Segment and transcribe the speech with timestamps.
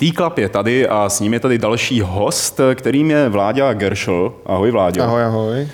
[0.00, 4.32] T-Club je tady a s ním je tady další host, kterým je Vláďa Gershel.
[4.46, 5.02] Ahoj Vláďo.
[5.02, 5.68] Ahoj, ahoj.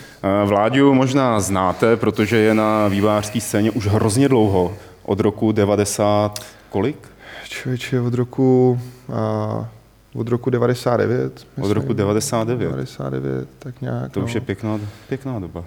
[0.44, 4.72] Vláďu možná znáte, protože je na vývářské scéně už hrozně dlouho.
[5.02, 6.38] Od roku 90
[6.70, 7.08] kolik?
[7.48, 8.80] Člověče, od roku,
[9.12, 9.68] a,
[10.14, 11.32] od roku 99.
[11.34, 11.64] Myslím.
[11.64, 12.58] Od roku 99.
[12.58, 14.12] 99, tak nějak.
[14.12, 14.26] To no.
[14.26, 15.64] už je pěkná, pěkná doba.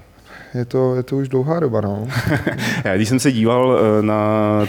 [0.53, 2.07] Je to, je to už dlouhá doba, no.
[2.85, 4.21] Já, když jsem se díval eh, na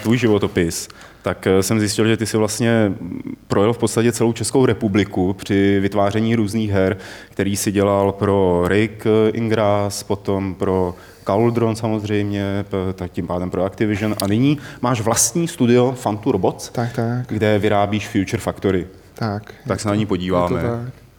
[0.02, 0.88] tvůj životopis,
[1.22, 2.92] tak eh, jsem zjistil, že ty si vlastně
[3.48, 6.96] projel v podstatě celou Českou republiku při vytváření různých her,
[7.30, 10.94] který si dělal pro Rick Ingrass, potom pro
[11.26, 14.14] Cauldron samozřejmě, tak tím pádem pro Activision.
[14.22, 17.26] A nyní máš vlastní studio Fantu Robots, tak, tak.
[17.28, 18.86] kde vyrábíš Future Factory.
[19.14, 19.54] Tak.
[19.66, 20.58] Tak se na ní podíváme.
[20.58, 21.09] Je to tak.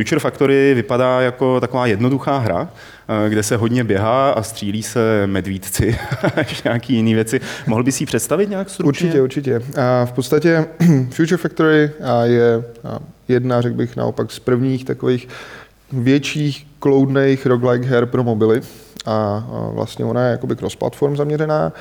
[0.00, 2.68] Future Factory vypadá jako taková jednoduchá hra,
[3.26, 5.98] eh, kde se hodně běhá a střílí se medvídci
[6.36, 7.40] až nějaký jiné věci.
[7.66, 9.06] Mohl bys si představit nějak stručně?
[9.06, 9.80] Určitě, určitě.
[9.80, 10.66] A v podstatě
[11.10, 11.90] Future Factory
[12.24, 12.64] je
[13.28, 15.28] jedna, řekl bych naopak, z prvních takových
[15.92, 18.60] větších kloudných roguelike her pro mobily.
[19.06, 21.72] A vlastně ona je jakoby cross-platform zaměřená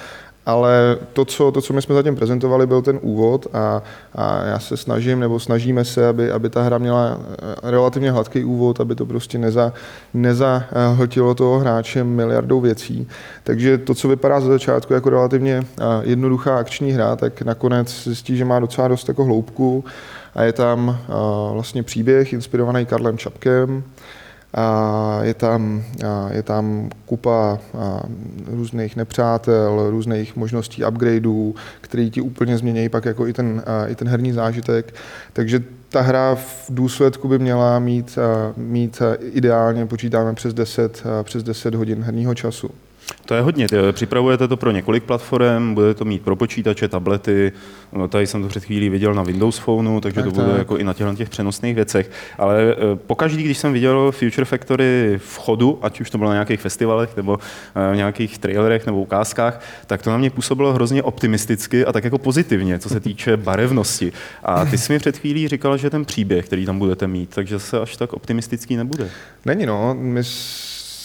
[0.49, 3.81] ale to co, to, co my jsme zatím prezentovali, byl ten úvod a,
[4.15, 8.43] a já se snažím, nebo snažíme se, aby, aby ta hra měla eh, relativně hladký
[8.43, 9.73] úvod, aby to prostě neza,
[10.13, 13.07] nezahltilo toho hráče miliardou věcí.
[13.43, 18.37] Takže to, co vypadá za začátku jako relativně eh, jednoduchá akční hra, tak nakonec zjistí,
[18.37, 19.83] že má docela dost jako hloubku
[20.35, 21.13] a je tam eh,
[21.53, 23.83] vlastně příběh inspirovaný Karlem Čapkem,
[24.53, 25.83] a je tam,
[26.31, 27.59] je tam kupa
[28.47, 34.07] různých nepřátel, různých možností upgradeů, které ti úplně změní pak jako i ten, i ten
[34.07, 34.93] herní zážitek.
[35.33, 38.17] Takže ta hra v důsledku by měla mít,
[38.57, 42.69] mít ideálně, počítáme přes 10, přes 10 hodin herního času.
[43.25, 43.67] To je hodně.
[43.91, 47.51] Připravujete to pro několik platform, budete to mít pro počítače, tablety.
[47.93, 50.57] No, tady jsem to před chvílí viděl na Windows Phoneu, takže tak, to bude tak.
[50.57, 52.11] jako i na těch, těch přenosných věcech.
[52.37, 56.35] Ale eh, pokaždý, když jsem viděl Future Factory v chodu, ať už to bylo na
[56.35, 57.39] nějakých festivalech nebo
[57.75, 62.03] eh, v nějakých trailerech nebo ukázkách, tak to na mě působilo hrozně optimisticky a tak
[62.03, 64.11] jako pozitivně, co se týče barevnosti.
[64.43, 67.59] A ty jsi mi před chvílí říkal, že ten příběh, který tam budete mít, takže
[67.59, 69.09] se až tak optimistický nebude.
[69.45, 70.23] Není no, my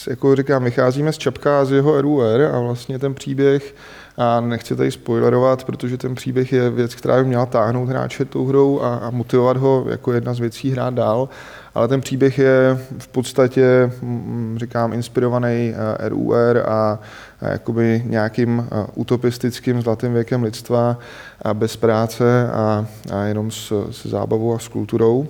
[0.07, 3.75] jako říkám, vycházíme z Čapka z jeho RUR a vlastně ten příběh,
[4.17, 8.45] a nechci tady spoilerovat, protože ten příběh je věc, která by měla táhnout hráče tou
[8.45, 11.29] hrou a, a motivovat ho jako jedna z věcí hrát dál,
[11.75, 16.99] ale ten příběh je v podstatě, mm, říkám, inspirovaný RUR a,
[17.41, 20.97] a jakoby nějakým utopistickým zlatým věkem lidstva
[21.41, 25.27] a bez práce a, a jenom s, s zábavou a s kulturou.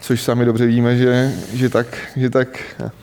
[0.00, 1.86] Což sami dobře víme, že, že, tak,
[2.16, 2.48] že tak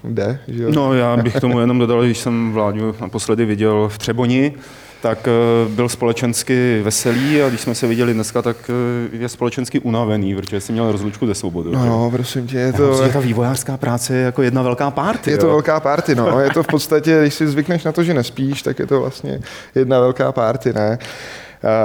[0.04, 0.40] jde.
[0.48, 0.72] Že jo?
[0.74, 4.54] No já bych tomu jenom dodal, když jsem Vláďu naposledy viděl v Třeboni,
[5.02, 9.80] tak eh, byl společensky veselý a když jsme se viděli dneska, tak eh, je společensky
[9.80, 11.72] unavený, protože jsi měl rozlučku ze svobodou.
[11.72, 12.90] No, no, prosím tě, je to...
[12.90, 15.30] Myslím, ta vývojářská práce je jako jedna velká party.
[15.30, 15.42] Je jo?
[15.42, 16.40] to velká party, no.
[16.40, 19.40] Je to v podstatě, když si zvykneš na to, že nespíš, tak je to vlastně
[19.76, 20.98] jedna velká party, ne?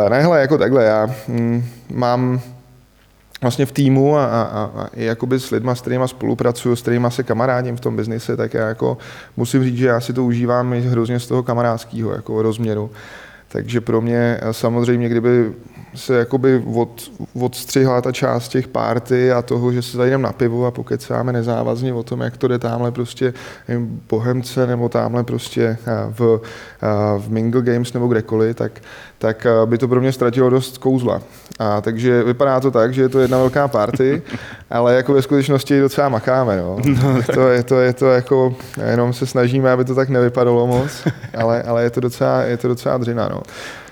[0.05, 2.41] Uh, ne, hele, jako takhle, já mm, mám
[3.43, 7.07] vlastně v týmu a, a, a i jakoby s lidma, s kterými spolupracuju, s kterými
[7.11, 8.99] se kamarádím v tom biznise, tak já jako
[9.37, 12.91] musím říct, že já si to užívám hrozně z toho kamarádského jako rozměru.
[13.53, 15.53] Takže pro mě samozřejmě, kdyby
[15.95, 20.67] se jakoby od, odstřihla ta část těch párty a toho, že se zajdeme na pivo
[20.67, 23.35] a pokecáme nezávazně o tom, jak to jde tamhle prostě
[23.69, 25.77] v Bohemce nebo tamhle prostě
[26.11, 26.41] v,
[27.19, 28.81] v Mingle Games nebo kdekoliv, tak,
[29.21, 31.23] tak eh, by to pro mě ztratilo dost kouzla.
[31.59, 34.23] A takže vypadá to tak, že je to jedna velká party,
[34.71, 36.57] ale jako ve skutečnosti docela makáme.
[36.57, 36.77] No.
[37.03, 38.55] No, to, je, to, je to jako,
[38.87, 41.07] jenom se snažíme, aby to tak nevypadalo moc,
[41.39, 43.29] ale, ale je to docela, je to docela dřina.
[43.29, 43.43] No.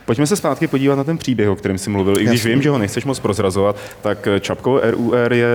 [0.08, 2.20] Pojďme se zpátky podívat na ten příběh, o kterém jsi mluvil.
[2.20, 2.50] I když Jasný.
[2.50, 5.48] vím, že ho nechceš moc prozrazovat, tak Čapko RUR je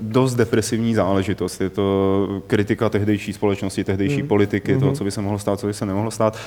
[0.00, 1.60] dost depresivní záležitost.
[1.60, 4.28] Je to kritika tehdejší společnosti, tehdejší mm.
[4.28, 4.80] politiky, mm-hmm.
[4.80, 6.38] toho, co by se mohlo stát, co by se nemohlo stát.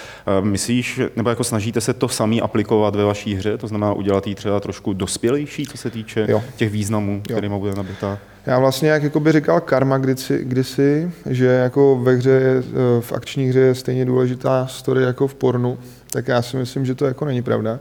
[0.42, 3.58] Myslíš, nebo jako snažíte se to samý aplikovat ve vaší hře?
[3.58, 6.44] To znamená udělat ji třeba trošku dospělejší, co se týče jo.
[6.56, 8.20] těch významů, kterými bude nabitá?
[8.46, 12.64] Já vlastně, jak jakoby říkal Karma kdysi, kdysi, že jako ve hře,
[13.00, 15.78] v akční hře je stejně důležitá story jako v pornu,
[16.14, 17.80] tak já si myslím, že to jako není pravda.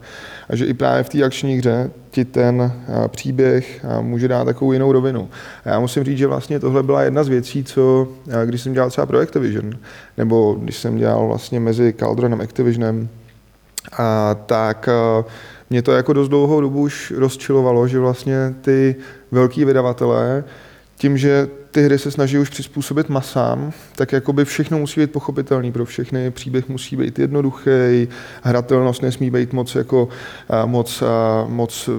[0.49, 2.73] A že i právě v té akční hře ti ten
[3.09, 5.29] příběh může dát takovou jinou rovinu.
[5.65, 8.09] A já musím říct, že vlastně tohle byla jedna z věcí, co
[8.45, 9.73] když jsem dělal třeba pro Activision,
[10.17, 13.09] nebo když jsem dělal vlastně mezi Caldronem a Activisionem,
[13.99, 14.89] a tak
[15.71, 18.97] mě to jako dost dlouhou dobu už rozčilovalo, že vlastně ty
[19.31, 20.45] velký vydavatelé
[20.97, 25.73] tím, že ty hry se snaží už přizpůsobit masám, tak jakoby všechno musí být pochopitelný
[25.73, 28.09] pro všechny, příběh musí být jednoduchý,
[28.43, 30.09] hratelnost nesmí být moc jako
[30.67, 31.03] moc,
[31.47, 31.91] moc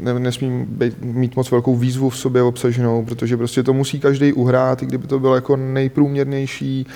[0.00, 4.32] ne, nesmí být, mít moc velkou výzvu v sobě obsaženou, protože prostě to musí každý
[4.32, 6.86] uhrát, i kdyby to bylo jako nejprůměrnější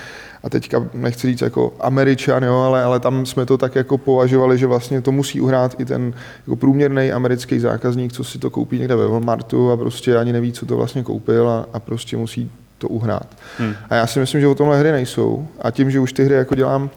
[0.43, 4.59] a teďka nechci říct jako američan, jo, ale, ale tam jsme to tak jako považovali,
[4.59, 8.79] že vlastně to musí uhrát i ten jako průměrný americký zákazník, co si to koupí
[8.79, 12.51] někde ve Walmartu a prostě ani neví, co to vlastně koupil a, a prostě musí
[12.79, 13.27] to uhrát.
[13.59, 13.75] Hmm.
[13.91, 16.35] A já si myslím, že o tomhle hry nejsou a tím, že už ty hry
[16.35, 16.91] jako dělám,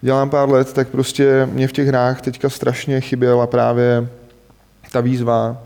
[0.00, 4.08] dělám pár let, tak prostě mě v těch hrách teďka strašně chyběla právě
[4.92, 5.62] ta výzva,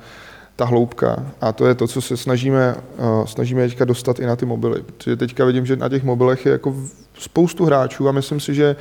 [0.60, 1.26] ta hloubka.
[1.40, 4.82] A to je to, co se snažíme, uh, snažíme teďka dostat i na ty mobily.
[4.82, 6.76] Protože teďka vidím, že na těch mobilech je jako
[7.18, 8.76] spoustu hráčů a myslím si, že,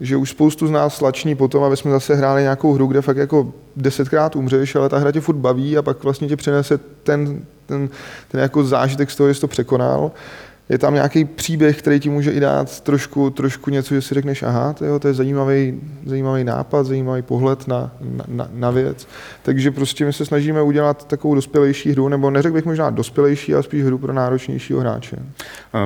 [0.00, 3.16] že už spoustu z nás slační potom, aby jsme zase hráli nějakou hru, kde fakt
[3.16, 7.44] jako desetkrát umřeš, ale ta hra tě furt baví a pak vlastně tě přinese ten,
[7.66, 7.88] ten,
[8.28, 10.10] ten jako zážitek z toho, jsi to překonal
[10.68, 14.42] je tam nějaký příběh, který ti může i dát trošku, trošku něco, že si řekneš,
[14.42, 17.90] aha, to je, to je zajímavý, zajímavý nápad, zajímavý pohled na,
[18.28, 19.08] na, na věc.
[19.42, 23.62] Takže prostě my se snažíme udělat takovou dospělejší hru, nebo neřekl bych možná dospělejší, ale
[23.62, 25.16] spíš hru pro náročnějšího hráče.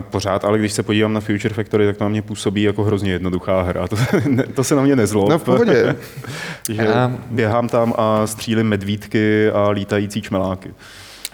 [0.00, 3.12] Pořád, ale když se podívám na Future Factory, tak to na mě působí jako hrozně
[3.12, 3.88] jednoduchá hra.
[3.88, 3.96] To,
[4.54, 5.28] to se na mě nezlob.
[5.28, 5.96] No v pohodě.
[6.70, 6.88] že
[7.30, 10.74] běhám tam a střílím medvídky a lítající čmeláky.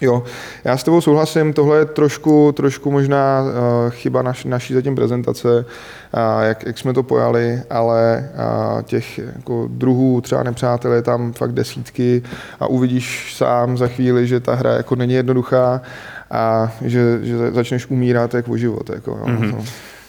[0.03, 0.23] Jo,
[0.65, 5.49] já s tebou souhlasím, tohle je trošku, trošku možná uh, chyba naš, naší zatím prezentace,
[5.49, 11.33] uh, jak, jak jsme to pojali, ale uh, těch jako druhů třeba nepřátel je tam
[11.33, 12.23] fakt desítky
[12.61, 15.81] a uvidíš sám za chvíli, že ta hra jako není jednoduchá
[16.31, 18.91] a že, že začneš umírat jak o život.
[18.91, 19.65] Jako, jo, mm-hmm.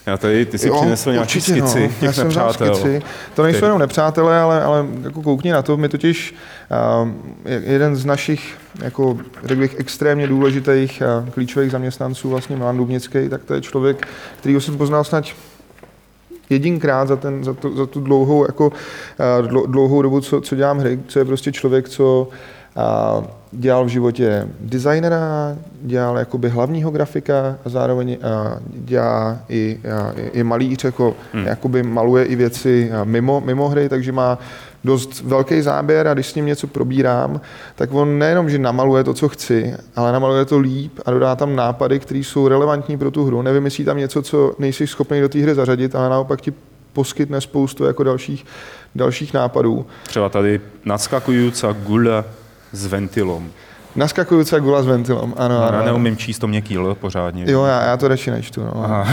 [0.06, 1.72] Já tady, ty si jo, přinesl nějaký skici no.
[1.72, 2.74] těch Já jsem nepřátel.
[2.74, 3.02] Skici.
[3.34, 6.34] To nejsou jenom nepřátelé, ale, ale jako koukni na to, my totiž
[7.02, 7.08] uh,
[7.44, 13.44] jeden z našich, jako řekl bych, extrémně důležitých uh, klíčových zaměstnanců, vlastně Milan Dubnický, tak
[13.44, 15.24] to je člověk, který jsem poznal snad
[16.50, 20.78] jedinkrát za, ten, za, tu, za tu dlouhou, jako, uh, dlouhou dobu, co, co dělám
[20.78, 22.28] hry, co je prostě člověk, co
[22.76, 28.18] uh, dělal v životě designera, dělal jakoby hlavního grafika a zároveň
[28.68, 29.80] dělá i,
[30.32, 31.46] i malíř, jako, hmm.
[31.46, 34.38] jakoby maluje i věci mimo, mimo hry, takže má
[34.84, 37.40] dost velký záběr a když s ním něco probírám,
[37.74, 41.56] tak on nejenom, že namaluje to, co chci, ale namaluje to líp a dodá tam
[41.56, 43.42] nápady, které jsou relevantní pro tu hru.
[43.42, 46.52] Nevymyslí tam něco, co nejsi schopný do té hry zařadit, ale naopak ti
[46.92, 48.46] poskytne spoustu jako dalších,
[48.94, 49.86] dalších nápadů.
[50.06, 52.24] Třeba tady nadskakující gula
[52.72, 53.50] s ventilom.
[53.96, 55.78] Naskakující gula s ventilem, ano, no, ano.
[55.78, 57.44] Já neumím číst to měkký L pořádně.
[57.46, 59.04] Jo, já, já to radši nečtu, no.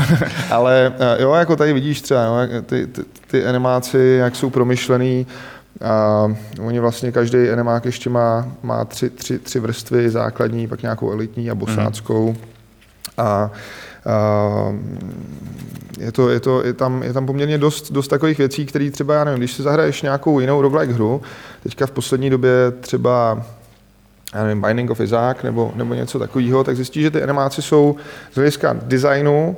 [0.52, 5.28] Ale eh, jo, jako tady vidíš třeba, no, ty, ty, ty animáci, jak jsou promyšlený,
[5.82, 6.28] a
[6.62, 11.52] oni vlastně každý animák ještě má, má tři, tři, tři vrstvy základní, pak nějakou elitní
[11.52, 12.30] a bosáckou.
[12.30, 12.38] Mm.
[13.18, 13.52] A, a
[16.00, 19.14] je, to, je, to, je, tam, je tam poměrně dost, dost takových věcí, které třeba,
[19.14, 21.22] já nevím, když si zahraješ nějakou jinou roguelike hru,
[21.64, 23.46] teďka v poslední době třeba
[24.36, 27.96] já nevím, Binding of Isaac nebo, nebo něco takového, tak zjistíš, že ty animáce jsou
[28.32, 29.58] z hlediska designu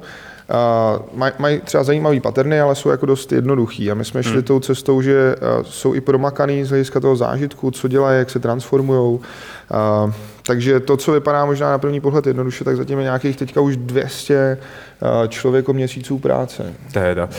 [1.14, 3.92] mají maj třeba zajímavý paterny, ale jsou jako dost jednoduchý.
[3.92, 4.44] A my jsme šli hmm.
[4.44, 8.40] tou cestou, že uh, jsou i promakaný z hlediska toho zážitku, co dělají, jak se
[8.40, 9.20] transformují.
[9.20, 10.14] Uh,
[10.46, 13.78] takže to, co vypadá možná na první pohled jednoduše, tak zatím je nějakých teďka už
[13.78, 14.58] 200
[15.02, 16.74] uh, člověko měsíců práce.
[16.94, 17.30] Teda.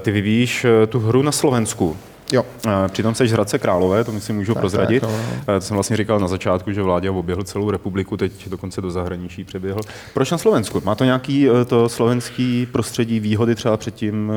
[0.00, 1.96] Ty vyvíjíš tu hru na Slovensku.
[2.32, 2.44] Jo.
[2.88, 5.00] Přitom seš Hradce Králové, to si můžu tak, prozradit.
[5.00, 5.10] Tak,
[5.48, 5.54] no.
[5.54, 9.44] To jsem vlastně říkal na začátku, že vládě oběhl celou republiku, teď dokonce do zahraničí
[9.44, 9.80] přeběhl.
[10.14, 10.82] Proč na Slovensku?
[10.84, 14.32] Má to nějaký eh, to slovenský prostředí výhody třeba před tím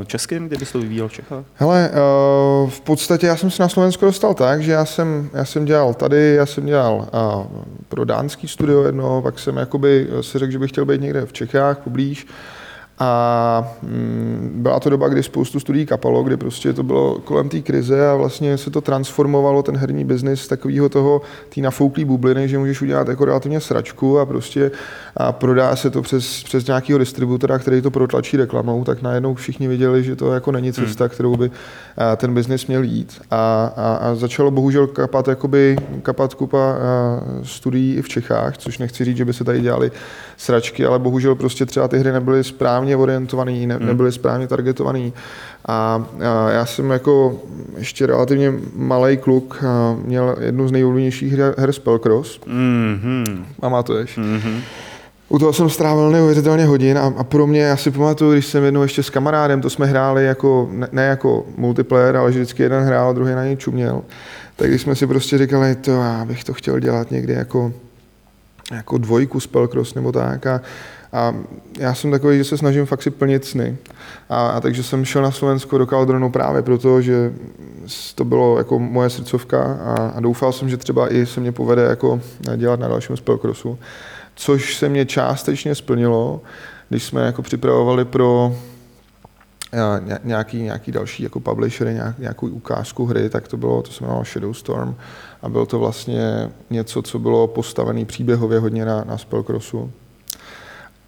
[0.00, 1.44] eh, českým, kde bys to vyvíjel v Čechách?
[1.54, 5.44] Hele, eh, v podstatě já jsem se na Slovensku dostal tak, že já jsem, já
[5.44, 7.08] jsem dělal tady, já jsem dělal
[7.88, 11.32] pro dánský studio jedno, pak jsem jakoby si řekl, že bych chtěl být někde v
[11.32, 12.26] Čechách poblíž
[12.98, 17.60] A mm, byla to doba, kdy spoustu studií kapalo, kdy prostě to bylo kolem té
[17.60, 21.22] krize a vlastně se to transformovalo, ten herní biznis, z takového toho,
[21.54, 24.70] té nafouklý bubliny, že můžeš udělat jako relativně sračku a prostě
[25.16, 29.68] a prodá se to přes, přes nějakého distributora, který to protlačí reklamou, tak najednou všichni
[29.68, 31.10] viděli, že to jako není cesta, hmm.
[31.10, 31.50] kterou by
[32.16, 33.20] ten biznis měl jít.
[33.30, 36.76] A, a, a začalo bohužel kapat, jakoby, kapat kupa
[37.42, 39.92] studií i v Čechách, což nechci říct, že by se tady dělali
[40.36, 43.86] sračky, ale bohužel prostě třeba ty hry nebyly správně orientovaný, ne, hmm.
[43.86, 45.12] nebyly správně targetovaný.
[45.66, 47.40] A, a já jsem jako
[47.76, 49.64] ještě relativně malý kluk
[50.04, 52.40] měl jednu z nejoblíbenějších her, her Spellcross.
[52.40, 53.44] Mm-hmm.
[53.60, 54.18] Pamatuješ?
[54.18, 54.60] Mm-hmm.
[55.28, 58.64] U toho jsem strávil neuvěřitelně hodin a, a pro mě, já si pamatuju, když jsem
[58.64, 62.62] jednou ještě s kamarádem, to jsme hráli jako, ne, ne jako multiplayer, ale že vždycky
[62.62, 64.02] jeden hrál, druhý na něj čuměl,
[64.56, 67.72] tak když jsme si prostě říkali, to já bych to chtěl dělat někdy jako,
[68.72, 70.60] jako dvojku spellcross nebo tak a,
[71.12, 71.34] a
[71.78, 73.76] já jsem takový, že se snažím fakt si plnit sny.
[74.28, 77.32] A, a takže jsem šel na Slovensko do Kaldronu právě proto, že
[78.14, 81.82] to bylo jako moje srdcovka a, a doufal jsem, že třeba i se mě povede
[81.82, 82.20] jako
[82.56, 83.78] dělat na dalším spellcrossu
[84.36, 86.40] což se mě částečně splnilo,
[86.88, 88.56] když jsme jako připravovali pro
[89.72, 94.24] eh, nějaký, nějaký další jako publishery, nějakou ukázku hry, tak to bylo, to se jmenovalo
[94.24, 94.94] Shadowstorm
[95.42, 99.92] a bylo to vlastně něco, co bylo postavené příběhově hodně na, na Spellcrossu.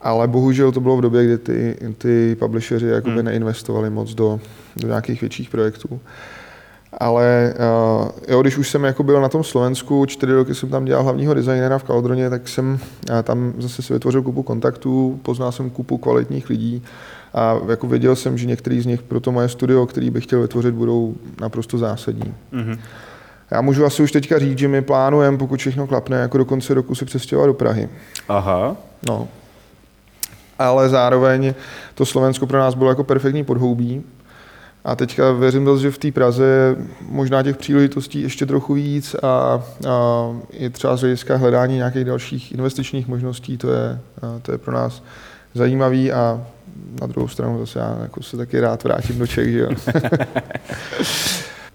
[0.01, 3.25] Ale bohužel to bylo v době, kdy ty, ty publisheři jakoby hmm.
[3.25, 4.41] neinvestovali moc do,
[4.77, 6.01] do nějakých větších projektů.
[7.01, 7.55] Ale
[8.03, 11.05] uh, jo, když už jsem jako byl na tom Slovensku, čtyři roky jsem tam dělal
[11.05, 12.79] hlavního designéra v Kaldroně, tak jsem
[13.11, 16.83] uh, tam zase si vytvořil kupu kontaktů, poznal jsem kupu kvalitních lidí
[17.35, 20.43] a jako věděl jsem, že některý z nich pro to moje studio, který bych chtěl
[20.43, 22.35] vytvořit, budou naprosto zásadní.
[22.53, 22.79] Mm-hmm.
[23.51, 26.75] Já můžu asi už teďka říct, že my plánujeme, pokud všechno klapne, jako do konce
[26.75, 27.89] roku se přestěhovat do Prahy.
[28.29, 28.77] Aha.
[29.09, 29.29] No.
[30.59, 31.55] Ale zároveň
[31.95, 34.05] to Slovensko pro nás bylo jako perfektní podhoubí,
[34.85, 36.77] a teďka věřím že v té Praze
[37.09, 39.63] možná těch příležitostí ještě trochu víc a, a
[40.51, 43.99] i třeba z hlediska hledání nějakých dalších investičních možností, to je,
[44.43, 45.03] to je pro nás
[45.55, 46.47] zajímavý a
[47.01, 49.71] na druhou stranu zase já jako se taky rád vrátím do Čech, že jo.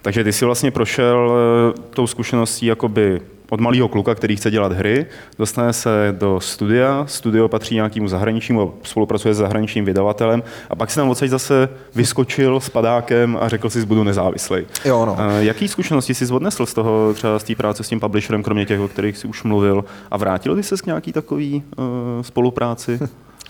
[0.01, 3.21] Takže ty jsi vlastně prošel eh, tou zkušeností jakoby
[3.53, 5.05] od malého kluka, který chce dělat hry,
[5.39, 10.95] dostane se do studia, studio patří nějakému zahraničnímu, spolupracuje s zahraničním vydavatelem a pak si
[10.95, 14.65] tam odsaď zase vyskočil s padákem a řekl si, budu nezávislý.
[14.85, 15.17] Jo, no.
[15.39, 18.79] Jaký zkušenosti jsi odnesl z toho, třeba z té práce s tím publisherem, kromě těch,
[18.79, 21.85] o kterých jsi už mluvil, a vrátil jsi se k nějaký takový uh,
[22.21, 22.99] spolupráci?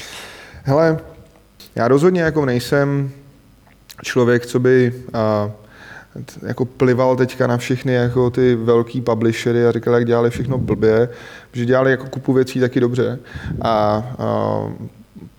[0.63, 0.99] Hele,
[1.75, 3.11] já rozhodně jako nejsem
[4.03, 5.51] člověk, co by uh,
[6.47, 11.09] jako plival teďka na všechny jako ty velký publishery a říkal, jak dělali všechno blbě,
[11.53, 13.19] že dělali jako kupu věcí taky dobře.
[13.61, 14.59] A, a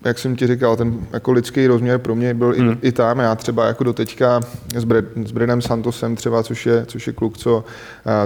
[0.05, 2.77] jak jsem ti říkal, ten jako lidský rozměr pro mě byl hmm.
[2.81, 3.19] i, i tam.
[3.19, 4.41] Já třeba jako do teďka
[4.75, 7.63] s, Brad, s Bradem Santosem třeba, což je, což je kluk, co,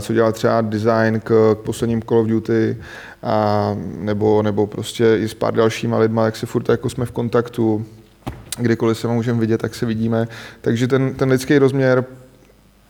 [0.02, 2.78] co dělal třeba design k, k posledním Call of Duty,
[3.24, 7.12] a, nebo, nebo prostě i s pár dalšíma lidma, jak se furt jako jsme v
[7.12, 7.86] kontaktu,
[8.58, 10.28] kdykoliv se můžeme vidět, tak se vidíme.
[10.62, 12.06] Takže ten, ten lidský rozměr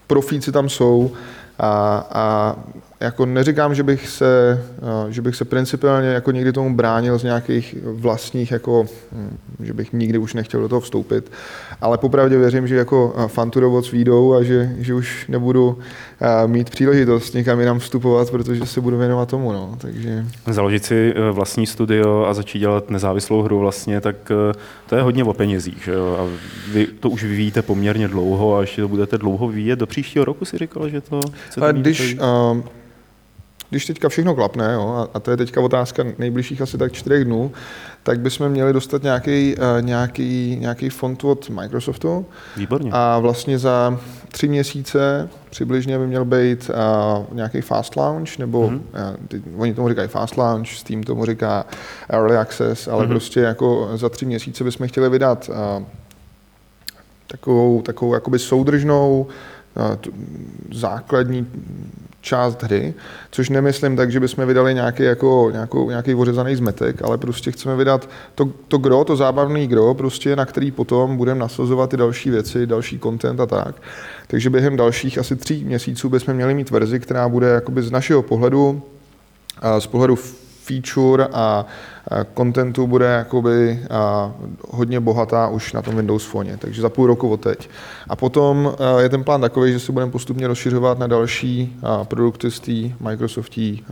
[0.09, 1.11] profíci tam jsou
[1.59, 1.69] a,
[2.11, 2.55] a
[2.99, 7.23] jako neříkám, že bych se, eh, že bych se principiálně jako někdy tomu bránil z
[7.23, 11.31] nějakých vlastních, jako, hm, že bych nikdy už nechtěl do toho vstoupit,
[11.81, 15.77] ale popravdě věřím, že jako eh, fanturovoc výjdou a že, že už nebudu
[16.21, 19.51] eh, mít příležitost někam jinam vstupovat, protože se budu věnovat tomu.
[19.51, 19.75] No.
[19.77, 20.25] Takže...
[20.47, 24.15] Založit si vlastní studio a začít dělat nezávislou hru vlastně, tak
[24.89, 25.83] to je hodně o penězích.
[25.83, 26.17] Že jo?
[26.19, 26.27] A
[26.71, 29.79] vy to už vyvíjíte poměrně dlouho a ještě to budete dlouho vyvíjet.
[29.79, 32.17] Do příštího roku si říkal, že to chcete Když,
[33.69, 37.51] když teďka všechno klapne, jo, a to je teďka otázka nejbližších asi tak čtyřech dnů,
[38.03, 42.25] tak bychom měli dostat nějaký, uh, nějaký, nějaký fond od Microsoftu.
[42.57, 42.91] Výborně.
[42.93, 43.99] A vlastně za
[44.31, 48.75] tři měsíce přibližně by měl být uh, nějaký fast launch, nebo mm-hmm.
[48.75, 51.65] uh, ty, oni tomu říkají fast launch, Steam tomu říká
[52.09, 53.09] early access, ale mm-hmm.
[53.09, 55.49] prostě jako za tři měsíce bychom chtěli vydat
[57.27, 59.27] takovou, takovou jakoby soudržnou
[60.73, 61.47] základní
[62.21, 62.93] část hry,
[63.31, 67.75] což nemyslím tak, že bychom vydali nějaký, jako, nějakou, nějaký ořezaný zmetek, ale prostě chceme
[67.75, 72.29] vydat to, to gro, to zábavný gro, prostě na který potom budeme nasazovat ty další
[72.29, 73.75] věci, další content a tak.
[74.27, 78.21] Takže během dalších asi tří měsíců bychom měli mít verzi, která bude jakoby z našeho
[78.21, 78.81] pohledu,
[79.79, 80.15] z pohledu
[80.69, 81.65] feature a
[82.37, 83.79] contentu bude jakoby
[84.69, 87.69] hodně bohatá už na tom Windows Phone, takže za půl roku od teď.
[88.09, 92.59] A potom je ten plán takový, že se budeme postupně rozšiřovat na další produkty z
[92.59, 93.83] té Microsoftí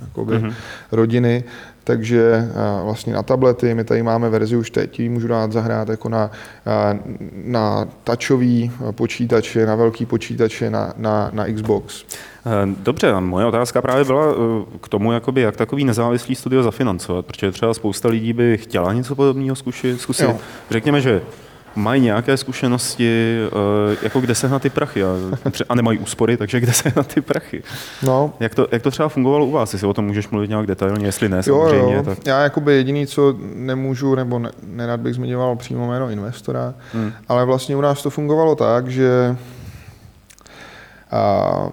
[0.00, 0.54] jakoby mm-hmm.
[0.92, 1.44] rodiny.
[1.84, 2.48] Takže
[2.84, 6.30] vlastně na tablety, my tady máme verzi už teď, ji můžu dát zahrát jako na,
[7.44, 12.04] na touchový počítače, na velký počítače, na, na, na Xbox.
[12.46, 16.62] Eh, dobře, a moje otázka právě byla eh, k tomu, jakoby, jak takový nezávislý studio
[16.62, 20.00] zafinancovat, protože třeba spousta lidí by chtěla něco podobného zkusit.
[20.00, 20.30] zkusit.
[20.70, 21.22] Řekněme, že
[21.76, 25.08] mají nějaké zkušenosti, eh, jako kde se na ty prachy a,
[25.68, 27.62] a nemají úspory, takže kde se na ty prachy.
[28.02, 28.32] No.
[28.40, 31.06] Jak, to, jak to třeba fungovalo u vás, jestli o tom můžeš mluvit nějak detailně,
[31.06, 31.94] jestli ne, samozřejmě.
[31.94, 32.02] Jo, jo.
[32.02, 32.26] Tak...
[32.26, 37.12] Já jakoby jediný, co nemůžu, nebo ne, nerad bych zmiňoval přímo jméno investora, hmm.
[37.28, 39.36] ale vlastně u nás to fungovalo tak, že
[41.10, 41.68] a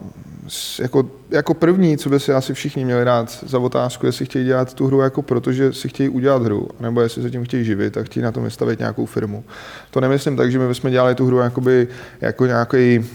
[0.79, 4.73] jako, jako první, co by si asi všichni měli dát za otázku, jestli chtějí dělat
[4.73, 7.97] tu hru jako proto, že si chtějí udělat hru, nebo jestli se tím chtějí živit
[7.97, 9.43] a chtějí na tom vystavit nějakou firmu.
[9.91, 11.87] To nemyslím tak, že my bychom dělali tu hru jakoby,
[12.21, 13.05] jako nějaký,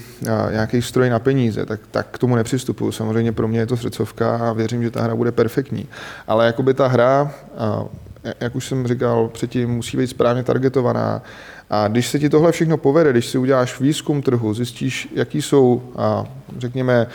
[0.51, 2.93] nějaký stroj na peníze, tak, tak k tomu nepřistupuju.
[2.93, 5.89] Samozřejmě pro mě je to srdcovka a věřím, že ta hra bude perfektní.
[6.27, 7.35] Ale jakoby ta hra,
[8.41, 11.23] jak už jsem říkal předtím, musí být správně targetovaná,
[11.71, 15.83] a když se ti tohle všechno povede, když si uděláš výzkum trhu, zjistíš, jaký jsou,
[15.97, 16.25] a
[16.59, 17.07] řekněme,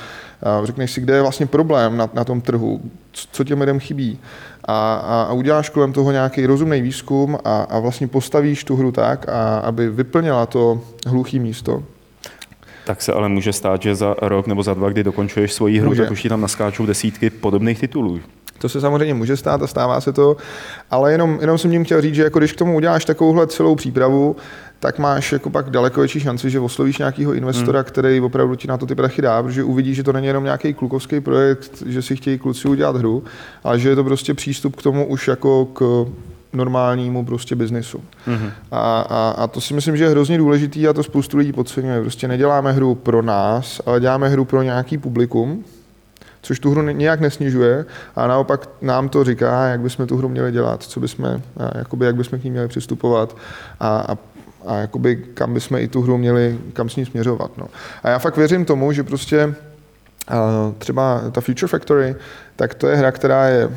[0.43, 4.19] a řekneš si, kde je vlastně problém na, na tom trhu, co těm lidem chybí,
[4.65, 8.91] a, a, a uděláš kolem toho nějaký rozumný výzkum a, a vlastně postavíš tu hru
[8.91, 11.83] tak, a, aby vyplnila to hluchý místo,
[12.89, 15.89] tak se ale může stát, že za rok nebo za dva, kdy dokončuješ svoji hru,
[15.89, 16.01] může.
[16.01, 18.19] tak už ti tam naskáčou desítky podobných titulů.
[18.59, 20.37] To se samozřejmě může stát a stává se to,
[20.91, 23.75] ale jenom, jenom jsem tím chtěl říct, že jako když k tomu uděláš takovouhle celou
[23.75, 24.35] přípravu,
[24.79, 27.85] tak máš jako pak daleko větší šanci, že oslovíš nějakého investora, hmm.
[27.85, 30.73] který opravdu ti na to ty prachy dá, protože uvidí, že to není jenom nějaký
[30.73, 33.23] klukovský projekt, že si chtějí kluci udělat hru,
[33.63, 36.05] ale že je to prostě přístup k tomu už jako k
[36.53, 37.97] normálnímu prostě biznisu.
[37.97, 38.51] Mm-hmm.
[38.71, 42.01] A, a, a to si myslím, že je hrozně důležitý a to spoustu lidí podceňuje.
[42.01, 45.63] Prostě neděláme hru pro nás, ale děláme hru pro nějaký publikum,
[46.41, 50.51] což tu hru nějak nesnižuje a naopak nám to říká, jak bychom tu hru měli
[50.51, 51.41] dělat, co bychom,
[51.75, 53.37] jakoby, jak bychom k ní měli přistupovat
[53.79, 54.17] a, a
[54.65, 57.51] a jakoby kam bychom i tu hru měli, kam s ní směřovat.
[57.57, 57.67] No.
[58.03, 59.55] A já fakt věřím tomu, že prostě
[60.77, 62.15] třeba ta Future Factory,
[62.55, 63.69] tak to je hra, která je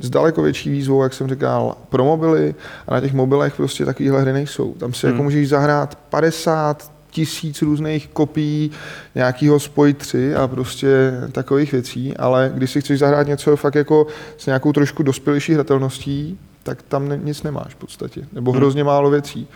[0.00, 2.54] s daleko větší výzvou, jak jsem říkal, pro mobily
[2.88, 4.74] a na těch mobilech prostě takovéhle hry nejsou.
[4.74, 5.16] Tam si jako hmm.
[5.16, 8.70] jako můžeš zahrát 50 tisíc různých kopií
[9.14, 14.06] nějakého Spoj 3 a prostě takových věcí, ale když si chceš zahrát něco fakt jako
[14.36, 18.60] s nějakou trošku dospělejší hratelností, tak tam ne, nic nemáš v podstatě, nebo hmm.
[18.60, 19.48] hrozně málo věcí.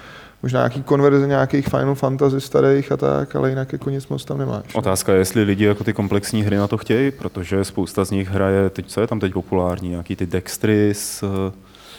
[0.43, 4.39] Možná nějaký konverze nějakých Final Fantasy starých a tak, ale jinak jako nic moc tam
[4.39, 4.75] nemáš.
[4.75, 8.29] Otázka je, jestli lidi jako ty komplexní hry na to chtějí, protože spousta z nich
[8.29, 11.25] hraje, teď co je tam teď populární, nějaký ty Dextris,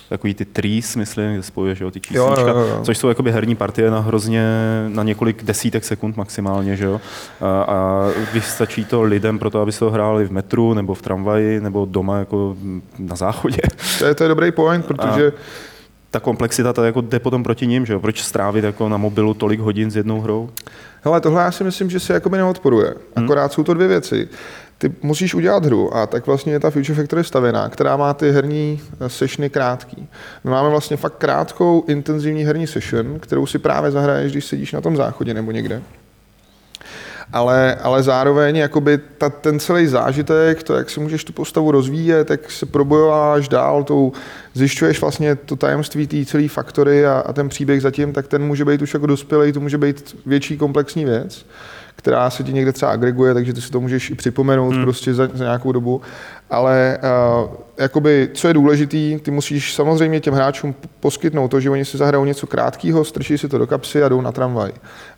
[0.10, 2.80] takový ty trees, myslím, kde spojuješ jo, ty číslička, jo, jo, jo.
[2.84, 4.46] což jsou jakoby herní partie na hrozně,
[4.88, 7.02] na několik desítek sekund maximálně, že jo.
[7.42, 10.94] A, a když stačí to lidem pro to, aby se to hráli v metru, nebo
[10.94, 12.58] v tramvaji, nebo doma jako
[13.00, 13.62] na záchodě.
[14.00, 15.32] To je, to je dobrý point, protože a
[16.14, 18.00] ta komplexita ta jako jde potom proti ním, že jo?
[18.00, 20.50] Proč strávit jako na mobilu tolik hodin s jednou hrou?
[21.02, 22.94] Hele, tohle já si myslím, že se jako by neodporuje.
[23.16, 23.26] Hmm.
[23.26, 23.50] Akorát hmm.
[23.50, 24.30] jsou to dvě věci
[24.78, 28.32] ty musíš udělat hru a tak vlastně je ta Future Factory stavěná, která má ty
[28.32, 30.08] herní eh, sessiony krátký.
[30.44, 34.82] My máme vlastně fakt krátkou, intenzivní herní session, kterou si právě zahraješ, když sedíš na
[34.82, 35.82] tom záchodě nebo někde
[37.34, 42.30] ale, ale zároveň jakoby ta, ten celý zážitek, to, jak si můžeš tu postavu rozvíjet,
[42.30, 44.12] jak se probojováš dál, tou,
[44.54, 48.66] zjišťuješ vlastně to tajemství té celé faktory a, a ten příběh zatím, tak ten může
[48.66, 51.46] být už jako dospělý, to může být větší komplexní věc
[51.96, 54.84] která se ti někde třeba agreguje, takže ty si to můžeš i připomenout hmm.
[54.84, 56.02] prostě za, za nějakou dobu.
[56.50, 56.98] Ale
[57.44, 61.98] uh, jakoby, co je důležitý, ty musíš samozřejmě těm hráčům poskytnout to, že oni si
[61.98, 64.72] zahrajou něco krátkého, strčí si to do kapsy a jdou na tramvaj.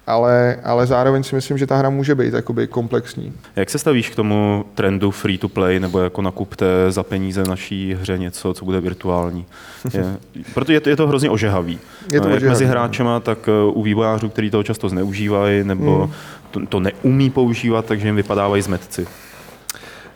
[0.07, 3.33] Ale, ale zároveň si myslím, že ta hra může být jakoby komplexní.
[3.55, 7.47] Jak se stavíš k tomu trendu free to play, nebo jako nakupte za peníze v
[7.47, 9.45] naší hře něco, co bude virtuální?
[9.93, 10.17] Je,
[10.53, 11.79] protože je to, je to hrozně ožehavý.
[12.11, 12.71] Je to Jak ožehavý, mezi no.
[12.71, 16.13] hráčema, tak eh, u vývojářů, kteří toho často zneužívají, nebo hmm.
[16.59, 19.07] To, to neumí používat, takže jim vypadávají zmetci.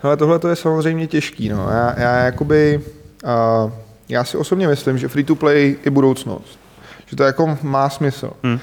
[0.04, 1.50] Ale tohle to je samozřejmě těžký.
[1.50, 1.68] No.
[1.72, 2.82] Já, já, jakoby,
[3.24, 3.72] uh,
[4.10, 6.60] já si osobně myslím, že free to play je budoucnost.
[7.06, 8.32] Že to jako má smysl.
[8.44, 8.60] Hmm.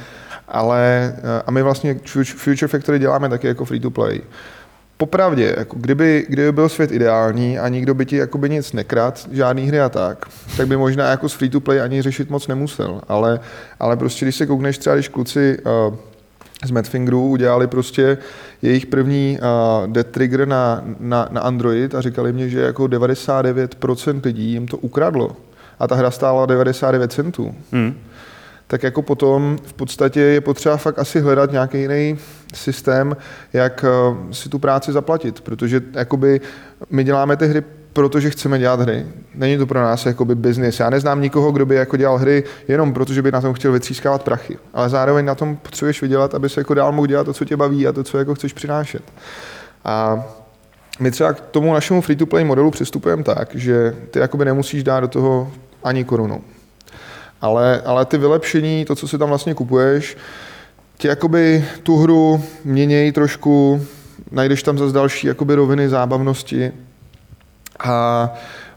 [0.48, 4.20] Ale uh, a my vlastně Future Factory děláme taky jako free to play.
[4.96, 9.66] Popravdě, jako kdyby, kdyby byl svět ideální a nikdo by ti jakoby nic nekrad, žádný
[9.66, 13.00] hry a tak, tak by možná jako s free to play ani řešit moc nemusel.
[13.08, 13.40] Ale,
[13.80, 15.58] ale prostě když se koukneš třeba, když kluci
[15.88, 15.94] uh,
[16.64, 18.18] z Madfingeru udělali prostě
[18.62, 24.20] jejich první uh, Dead Trigger na, na, na Android a říkali mě, že jako 99%
[24.24, 25.36] lidí jim to ukradlo.
[25.78, 27.54] A ta hra stála 99 centů.
[27.72, 27.94] Hmm.
[28.66, 32.18] Tak jako potom v podstatě je potřeba fakt asi hledat nějaký jiný
[32.54, 33.16] systém,
[33.52, 36.40] jak uh, si tu práci zaplatit, protože jakoby
[36.90, 37.62] my děláme ty hry
[37.96, 39.06] protože chceme dělat hry.
[39.34, 40.80] Není to pro nás jakoby business.
[40.80, 44.22] Já neznám nikoho, kdo by jako dělal hry jenom protože by na tom chtěl vytřískávat
[44.22, 44.58] prachy.
[44.74, 47.56] Ale zároveň na tom potřebuješ vydělat, aby se jako dál mohl dělat to, co tě
[47.56, 49.02] baví a to, co jako chceš přinášet.
[49.84, 50.24] A
[51.00, 55.08] my třeba k tomu našemu free-to-play modelu přistupujeme tak, že ty jakoby nemusíš dát do
[55.08, 55.52] toho
[55.84, 56.44] ani korunu.
[57.40, 60.16] Ale, ale ty vylepšení, to, co si tam vlastně kupuješ,
[60.98, 63.86] ti jakoby tu hru měnějí trošku,
[64.30, 66.72] najdeš tam zase další jakoby roviny zábavnosti
[67.78, 68.34] a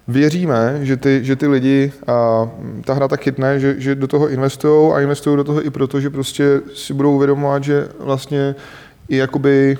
[0.08, 2.50] věříme, že ty, že ty lidi, a
[2.86, 6.00] ta hra tak chytne, že, že do toho investují a investují do toho i proto,
[6.00, 8.56] že prostě si budou uvědomovat, že vlastně
[9.10, 9.78] i jakoby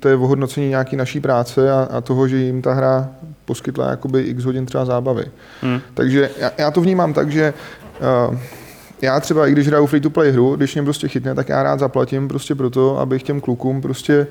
[0.00, 3.08] to je ohodnocení nějaký naší práce a, a toho, že jim ta hra
[3.44, 5.24] poskytla jakoby x hodin třeba zábavy.
[5.62, 5.80] Hmm.
[5.94, 7.54] Takže já, já to vnímám tak, že
[8.30, 8.38] uh,
[9.02, 12.28] já třeba, i když hraju free-to-play hru, když mě prostě chytne, tak já rád zaplatím
[12.28, 14.26] prostě proto, abych těm klukům prostě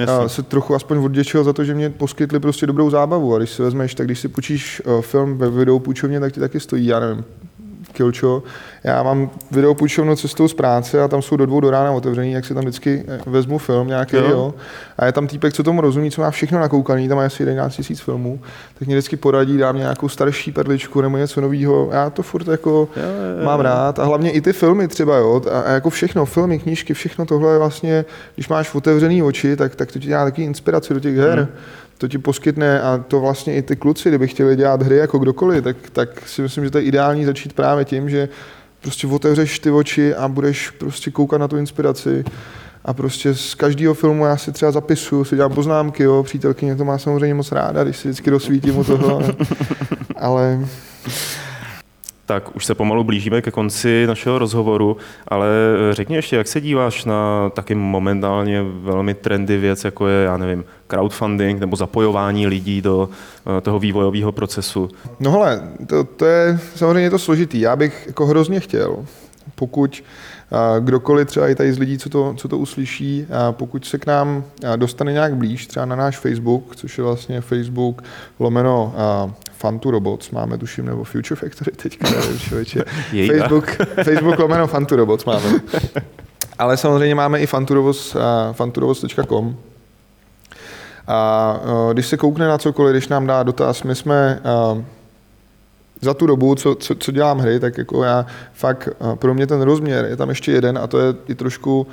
[0.00, 3.34] uh, se trochu aspoň odděčil za to, že mě poskytli prostě dobrou zábavu.
[3.34, 6.40] A když si vezmeš, tak když si půjčíš uh, film ve videu půjčovně, tak ti
[6.40, 7.24] taky stojí, já nevím,
[7.92, 8.42] Kilčo.
[8.88, 12.32] Já mám video půjčovnu cestou z práce a tam jsou do dvou do rána otevřený,
[12.32, 14.24] jak si tam vždycky eh, vezmu film nějaký, jo.
[14.30, 14.54] jo.
[14.98, 17.76] A je tam týpek, co tomu rozumí, co má všechno nakoukaný, tam má asi 11
[17.76, 18.40] tisíc filmů,
[18.78, 21.88] tak mě vždycky poradí, dám nějakou starší perličku nebo něco nového.
[21.92, 23.44] Já to furt jako jo, jo, jo.
[23.44, 23.98] mám rád.
[23.98, 25.42] A hlavně i ty filmy třeba, jo.
[25.52, 29.76] A, a jako všechno, filmy, knížky, všechno tohle je vlastně, když máš otevřený oči, tak,
[29.76, 31.38] tak to ti dá taky inspiraci do těch her.
[31.38, 31.48] Hmm
[31.98, 35.64] to ti poskytne a to vlastně i ty kluci, kdyby chtěli dělat hry jako kdokoliv,
[35.64, 38.28] tak, tak si myslím, že to je ideální začít právě tím, že
[38.80, 42.24] prostě otevřeš ty oči a budeš prostě koukat na tu inspiraci.
[42.84, 46.84] A prostě z každého filmu já si třeba zapisuju, si dělám poznámky, jo, přítelkyně to
[46.84, 49.22] má samozřejmě moc ráda, když si vždycky rozsvítím u toho,
[50.16, 50.66] ale
[52.28, 54.96] tak už se pomalu blížíme ke konci našeho rozhovoru,
[55.28, 55.48] ale
[55.90, 60.64] řekni ještě, jak se díváš na taky momentálně velmi trendy věc, jako je, já nevím,
[60.86, 63.08] crowdfunding nebo zapojování lidí do
[63.58, 64.88] eh, toho vývojového procesu?
[65.20, 67.60] No hele, to, to je samozřejmě to složitý.
[67.60, 69.04] Já bych jako hrozně chtěl,
[69.54, 70.02] pokud
[70.80, 74.44] kdokoliv třeba i tady z lidí, co to, co to uslyší, pokud se k nám
[74.76, 78.02] dostane nějak blíž, třeba na náš Facebook, což je vlastně Facebook
[78.38, 78.94] lomeno
[79.52, 82.84] Fantu Robots, máme tuším, nebo Future Factory teďka, nevím, člověče.
[83.26, 83.66] Facebook,
[84.04, 85.60] Facebook lomeno Fantu Robots máme.
[86.58, 89.56] Ale samozřejmě máme i fanturobots.com,
[91.08, 91.60] a
[91.92, 94.40] když se koukne na cokoliv, když nám dá dotaz, my jsme
[96.00, 99.60] za tu dobu, co, co, co dělám hry, tak jako já fakt, pro mě ten
[99.60, 101.86] rozměr je tam ještě jeden a to je i trošku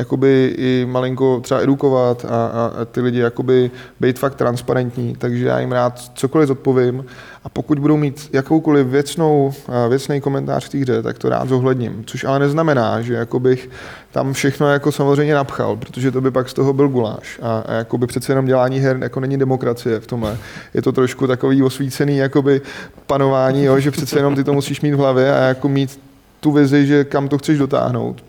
[0.00, 5.46] jakoby i malinko třeba edukovat a, a, a ty lidi jakoby být fakt transparentní, takže
[5.46, 7.04] já jim rád cokoliv zodpovím.
[7.44, 9.52] A pokud budou mít jakoukoliv věcnou,
[9.88, 13.70] věcný komentář k té hře, tak to rád zohledním, což ale neznamená, že bych
[14.12, 17.38] tam všechno jako samozřejmě napchal, protože to by pak z toho byl guláš.
[17.42, 20.38] A, a jakoby přece jenom dělání her jako není demokracie v tomhle.
[20.74, 22.60] Je to trošku takový osvícený jakoby
[23.06, 26.00] panování, jo, že přece jenom ty to musíš mít v hlavě a jako mít
[26.40, 28.24] tu vizi, že kam to chceš dotáhnout.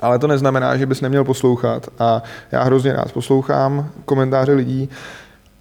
[0.00, 4.88] Ale to neznamená, že bys neměl poslouchat a já hrozně rád poslouchám komentáře lidí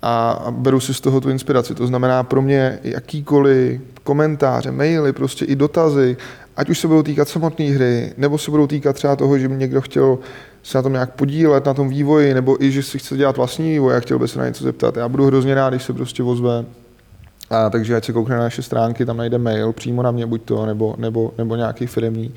[0.02, 1.76] a beru si z toho tu inspiraci.
[1.76, 6.18] To znamená pro mě jakýkoliv komentáře, maily, prostě i dotazy,
[6.58, 9.56] ať už se budou týkat samotné hry, nebo se budou týkat třeba toho, že by
[9.56, 10.18] někdo chtěl
[10.64, 13.72] se na tom nějak podílet, na tom vývoji, nebo i, že si chce dělat vlastní
[13.72, 14.98] vývoj a chtěl by se na něco zeptat.
[14.98, 16.66] Já budu hrozně rád, když se prostě ozve.
[17.50, 20.42] A, takže ať se koukne na naše stránky, tam najde mail přímo na mě, buď
[20.42, 22.34] to, nebo, nebo, nebo nějaký firmní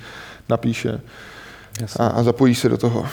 [0.49, 1.01] napíše
[1.99, 3.07] a, a zapojí se do toho.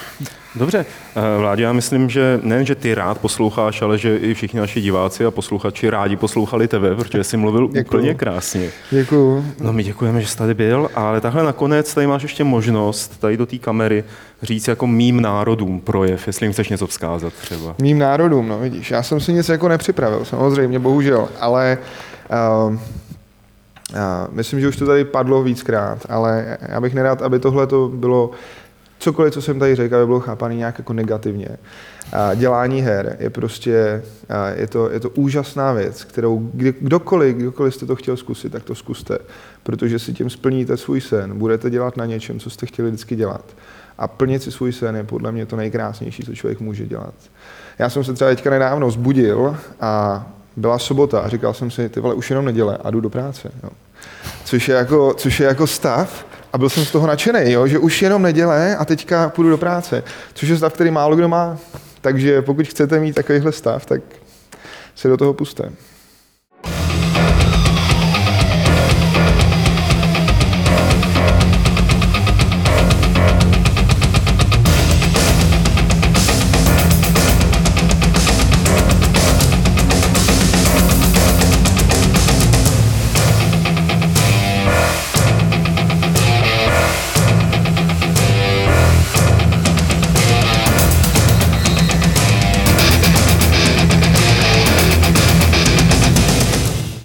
[0.56, 4.60] Dobře, eh, Vládě, já myslím, že nejen, že ty rád posloucháš, ale že i všichni
[4.60, 7.84] naši diváci a posluchači rádi poslouchali tebe, protože jsi mluvil Děkuju.
[7.84, 8.69] úplně krásně.
[8.91, 9.45] Děkuju.
[9.62, 13.38] No my děkujeme, že jsi tady byl, ale takhle nakonec tady máš ještě možnost tady
[13.38, 14.04] do té kamery
[14.41, 17.75] říct jako mým národům projev, jestli jim chceš něco vzkázat třeba.
[17.82, 21.78] Mým národům, no vidíš, já jsem si nic jako nepřipravil, samozřejmě, bohužel, ale
[22.69, 22.78] uh,
[24.32, 28.32] Myslím, že už to tady padlo víckrát, ale já bych nerad, aby tohle to bylo
[29.00, 31.50] cokoliv, co jsem tady řekl, aby bylo chápané nějak jako negativně.
[32.36, 34.04] Dělání her je prostě,
[34.56, 38.63] je to, je to úžasná věc, kterou kdy, kdokoliv, kdokoliv jste to chtěl zkusit, tak
[38.63, 39.17] to zkuste,
[39.63, 43.45] protože si tím splníte svůj sen, budete dělat na něčem, co jste chtěli vždycky dělat.
[43.98, 47.13] A plnit si svůj sen je podle mě to nejkrásnější, co člověk může dělat.
[47.80, 51.99] Já jsem se třeba teďka nedávno zbudil a byla sobota a říkal jsem si, ty
[51.99, 53.51] vole, už jenom neděle a jdu do práce.
[53.63, 53.69] Jo.
[54.45, 57.79] Což, je jako, což je jako stav, a byl jsem z toho nadšený, jo, že
[57.79, 60.03] už jenom neděle a teďka půjdu do práce.
[60.33, 61.57] Což je stav, který málo kdo má.
[62.01, 64.01] Takže pokud chcete mít takovýhle stav, tak
[64.95, 65.71] se do toho puste.